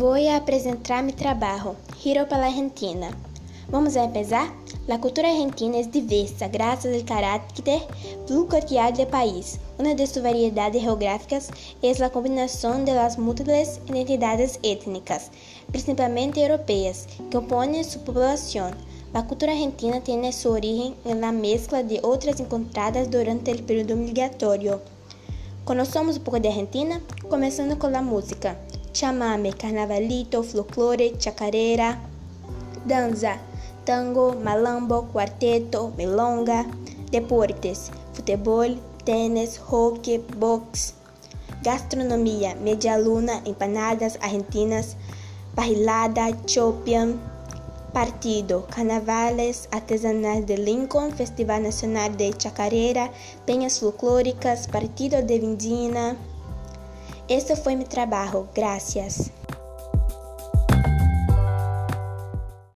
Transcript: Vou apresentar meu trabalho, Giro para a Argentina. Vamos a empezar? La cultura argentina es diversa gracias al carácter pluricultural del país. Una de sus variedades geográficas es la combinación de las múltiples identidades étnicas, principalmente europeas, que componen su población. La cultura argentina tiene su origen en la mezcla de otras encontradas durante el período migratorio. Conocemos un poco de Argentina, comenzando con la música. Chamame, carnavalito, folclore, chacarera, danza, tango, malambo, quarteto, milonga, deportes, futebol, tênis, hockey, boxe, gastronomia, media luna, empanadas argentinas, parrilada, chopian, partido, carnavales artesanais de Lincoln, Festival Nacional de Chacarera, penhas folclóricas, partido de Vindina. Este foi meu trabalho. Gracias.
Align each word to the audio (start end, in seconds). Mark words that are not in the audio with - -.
Vou 0.00 0.16
apresentar 0.34 1.02
meu 1.02 1.12
trabalho, 1.12 1.76
Giro 1.98 2.24
para 2.24 2.44
a 2.44 2.46
Argentina. 2.46 3.10
Vamos 3.68 3.98
a 3.98 4.04
empezar? 4.04 4.50
La 4.88 4.98
cultura 4.98 5.28
argentina 5.28 5.76
es 5.76 5.92
diversa 5.92 6.48
gracias 6.48 6.94
al 6.94 7.04
carácter 7.04 7.82
pluricultural 8.26 8.94
del 8.94 9.08
país. 9.08 9.60
Una 9.78 9.94
de 9.94 10.06
sus 10.06 10.22
variedades 10.22 10.82
geográficas 10.82 11.50
es 11.82 11.98
la 11.98 12.08
combinación 12.08 12.86
de 12.86 12.94
las 12.94 13.18
múltiples 13.18 13.78
identidades 13.88 14.58
étnicas, 14.62 15.30
principalmente 15.70 16.42
europeas, 16.42 17.06
que 17.18 17.36
componen 17.36 17.84
su 17.84 18.00
población. 18.00 18.74
La 19.12 19.26
cultura 19.26 19.52
argentina 19.52 20.00
tiene 20.00 20.32
su 20.32 20.50
origen 20.50 20.94
en 21.04 21.20
la 21.20 21.30
mezcla 21.30 21.82
de 21.82 22.00
otras 22.02 22.40
encontradas 22.40 23.10
durante 23.10 23.50
el 23.50 23.62
período 23.64 23.96
migratorio. 23.96 24.80
Conocemos 25.66 26.16
un 26.16 26.24
poco 26.24 26.40
de 26.40 26.48
Argentina, 26.48 27.02
comenzando 27.28 27.78
con 27.78 27.92
la 27.92 28.00
música. 28.00 28.56
Chamame, 29.00 29.54
carnavalito, 29.54 30.42
folclore, 30.42 31.16
chacarera, 31.16 31.98
danza, 32.84 33.38
tango, 33.86 34.34
malambo, 34.34 35.04
quarteto, 35.10 35.90
milonga, 35.96 36.66
deportes, 37.10 37.90
futebol, 38.12 38.76
tênis, 39.06 39.56
hockey, 39.56 40.18
boxe, 40.36 40.92
gastronomia, 41.62 42.54
media 42.56 42.98
luna, 42.98 43.40
empanadas 43.46 44.18
argentinas, 44.20 44.98
parrilada, 45.54 46.36
chopian, 46.44 47.18
partido, 47.94 48.66
carnavales 48.66 49.66
artesanais 49.72 50.44
de 50.44 50.58
Lincoln, 50.58 51.10
Festival 51.10 51.62
Nacional 51.62 52.14
de 52.18 52.34
Chacarera, 52.34 53.10
penhas 53.46 53.78
folclóricas, 53.80 54.66
partido 54.66 55.22
de 55.22 55.38
Vindina. 55.38 56.18
Este 57.30 57.54
foi 57.54 57.76
meu 57.76 57.86
trabalho. 57.86 58.48
Gracias. 58.52 59.30